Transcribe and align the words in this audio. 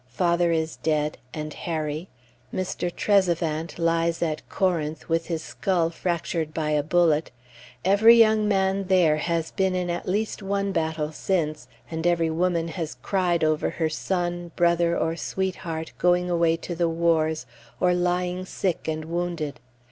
Father 0.09 0.51
is 0.51 0.77
dead, 0.77 1.19
and 1.31 1.53
Harry. 1.53 2.09
Mr. 2.51 2.89
Trezevant 2.91 3.77
lies 3.77 4.23
at 4.23 4.41
Corinth 4.49 5.07
with 5.07 5.27
his 5.27 5.43
skull 5.43 5.91
fractured 5.91 6.55
by 6.55 6.71
a 6.71 6.81
bullet; 6.81 7.29
every 7.85 8.15
young 8.15 8.47
man 8.47 8.85
there 8.85 9.17
has 9.17 9.51
been 9.51 9.75
in 9.75 9.91
at 9.91 10.07
least 10.09 10.41
one 10.41 10.71
battle 10.71 11.11
since, 11.11 11.67
and 11.91 12.07
every 12.07 12.31
woman 12.31 12.69
has 12.69 12.97
cried 13.03 13.43
over 13.43 13.69
her 13.69 13.89
son, 13.89 14.49
brother, 14.55 14.97
or 14.97 15.15
sweetheart, 15.15 15.91
going 15.99 16.31
away 16.31 16.57
to 16.57 16.73
the 16.73 16.89
wars, 16.89 17.45
or 17.79 17.93
lying 17.93 18.43
sick 18.43 18.87
and 18.87 19.05
wounded. 19.05 19.59